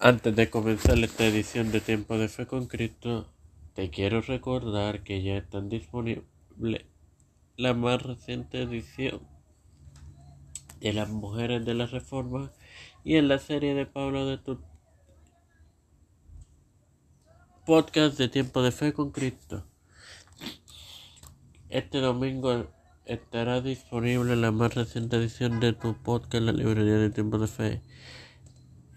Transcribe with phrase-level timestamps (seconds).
[0.00, 3.26] Antes de comenzar esta edición de Tiempo de Fe con Cristo,
[3.74, 6.22] te quiero recordar que ya están disponibles
[7.56, 9.26] la más reciente edición
[10.78, 12.52] de las mujeres de la Reforma
[13.02, 14.60] y en la serie de Pablo de tu
[17.66, 19.66] podcast de Tiempo de Fe con Cristo.
[21.70, 22.68] Este domingo
[23.04, 27.48] estará disponible la más reciente edición de tu podcast en la librería de Tiempo de
[27.48, 27.82] Fe.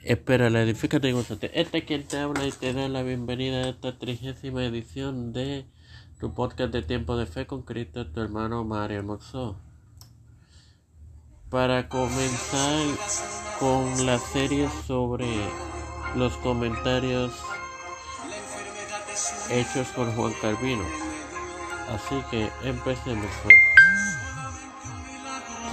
[0.04, 1.52] Espera, la edifícate y gózate.
[1.54, 5.68] Este es quien te habla y te da la bienvenida a esta trigésima edición de
[6.20, 9.58] tu podcast de Tiempo de Fe con Cristo, tu hermano Mario Moxó.
[11.52, 12.88] Para comenzar
[13.60, 15.28] con la serie sobre
[16.16, 17.34] los comentarios
[19.52, 20.86] hechos por Juan Calvino.
[21.90, 23.30] Así que empecemos.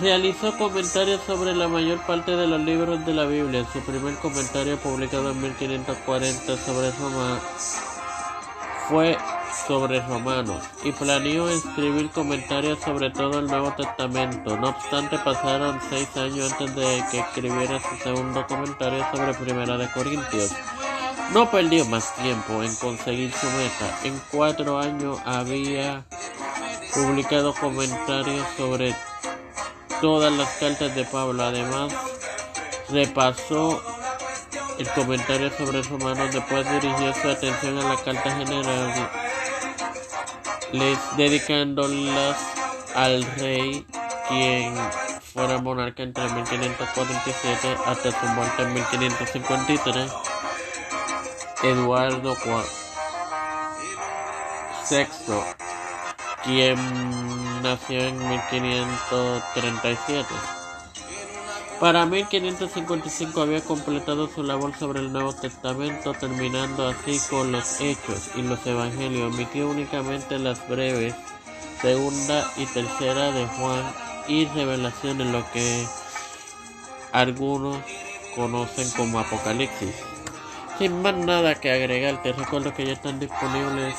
[0.01, 3.67] Realizó comentarios sobre la mayor parte de los libros de la Biblia.
[3.73, 7.41] Su primer comentario publicado en 1540 sobre Roma
[8.89, 9.19] fue
[9.67, 14.57] sobre Romanos y planeó escribir comentarios sobre todo el Nuevo Testamento.
[14.57, 19.91] No obstante, pasaron seis años antes de que escribiera su segundo comentario sobre Primera de
[19.91, 20.55] Corintios.
[21.35, 23.99] No perdió más tiempo en conseguir su meta.
[24.05, 26.05] En cuatro años había
[26.95, 28.95] publicado comentarios sobre
[30.01, 31.43] todas las cartas de Pablo.
[31.43, 31.93] Además,
[32.91, 33.81] repasó
[34.79, 39.11] el comentario sobre Romanos, después dirigió su atención a la carta general,
[40.73, 42.39] les dedicándolas
[42.95, 43.85] al rey,
[44.29, 44.75] quien
[45.33, 50.13] fuera monarca entre 1547 hasta su muerte en 1553,
[51.65, 52.37] Eduardo
[54.91, 55.68] VI,
[56.45, 56.77] quien
[57.63, 60.27] nació en 1537.
[61.81, 68.31] Para 1555 había completado su labor sobre el Nuevo Testamento, terminando así con los Hechos
[68.35, 69.33] y los Evangelios.
[69.33, 71.15] Omitió únicamente las breves
[71.81, 73.85] segunda y tercera de Juan
[74.27, 75.87] y revelaciones, lo que
[77.13, 77.79] algunos
[78.35, 79.95] conocen como Apocalipsis.
[80.79, 83.95] Sin más nada que agregar, te recuerdo que ya están disponibles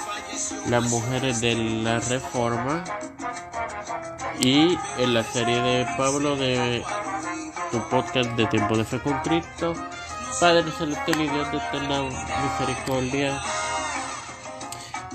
[0.67, 2.83] las mujeres de la Reforma
[4.39, 6.83] y en la serie de Pablo de
[7.71, 9.73] tu podcast de Tiempo de Fe con Cristo,
[10.39, 13.41] Padre Celestial y Dios de eterna misericordia.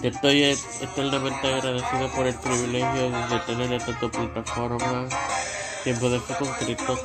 [0.02, 0.42] Estoy
[0.82, 5.08] eternamente agradecido por el privilegio de tener esta tu plataforma
[5.82, 6.98] Tiempo de Fe con Cristo,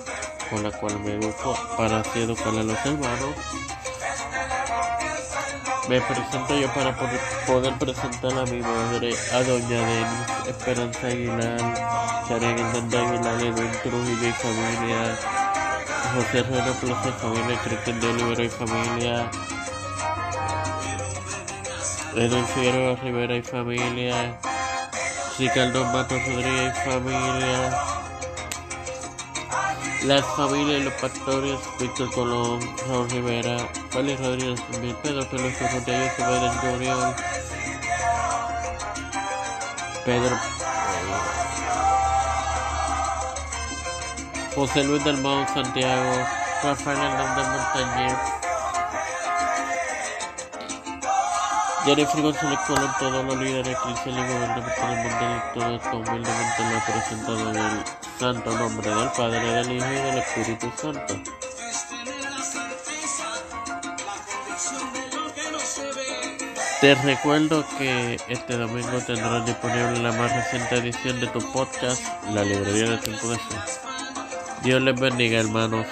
[0.49, 3.35] con la cual me educo para así educar a los hermanos.
[5.89, 6.95] Me presento yo para
[7.47, 11.57] poder presentar a mi madre, a doña Denis, Esperanza Aguilar,
[12.27, 15.17] Karen Hernández Aguilar, Edwin Trujillo y familia,
[16.13, 19.31] José Herrera Plaza y familia, Cristian de Olivera y familia,
[22.15, 24.39] Edwin Figueroa Rivera y familia,
[25.39, 27.98] Ricardo Matos Rodríguez y familia,
[30.03, 33.57] las familias y los pastores, Víctor Colón, Raúl Rivera,
[33.89, 34.61] Félix Rodríguez,
[35.03, 37.15] Pedro Peluso, Rodríguez, Pedro Junior,
[40.05, 40.39] Pedro
[44.55, 46.25] José Luis del Mau Santiago,
[46.63, 48.17] Rafael Hernández Montañez,
[51.85, 56.81] Jennifer González Colón, todos los líderes cristianos y gubernamentales mundiales, todo esto humildemente lo he
[56.81, 61.15] presentado en el santo nombre del Padre, del Hijo y del Espíritu Santo.
[66.81, 72.03] Te recuerdo que este domingo tendrás disponible la más reciente edición de tu podcast,
[72.33, 73.39] La Librería de Tiempo de.
[74.63, 75.87] Dios les bendiga, hermanos.